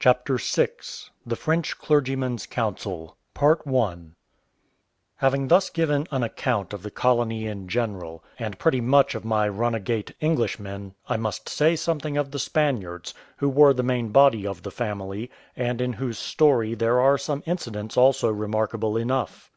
CHAPTER 0.00 0.38
VI 0.38 0.68
THE 1.26 1.36
FRENCH 1.36 1.76
CLERGYMAN'S 1.76 2.46
COUNSEL 2.46 3.18
Having 5.16 5.48
thus 5.48 5.68
given 5.68 6.06
an 6.10 6.22
account 6.22 6.72
of 6.72 6.82
the 6.82 6.90
colony 6.90 7.44
in 7.46 7.68
general, 7.68 8.24
and 8.38 8.58
pretty 8.58 8.80
much 8.80 9.14
of 9.14 9.26
my 9.26 9.46
runagate 9.46 10.14
Englishmen, 10.22 10.94
I 11.06 11.18
must 11.18 11.50
say 11.50 11.76
something 11.76 12.16
of 12.16 12.30
the 12.30 12.38
Spaniards, 12.38 13.12
who 13.36 13.50
were 13.50 13.74
the 13.74 13.82
main 13.82 14.08
body 14.08 14.46
of 14.46 14.62
the 14.62 14.70
family, 14.70 15.30
and 15.54 15.82
in 15.82 15.92
whose 15.92 16.18
story 16.18 16.72
there 16.74 16.98
are 16.98 17.18
some 17.18 17.42
incidents 17.44 17.98
also 17.98 18.30
remarkable 18.32 18.96
enough. 18.96 19.50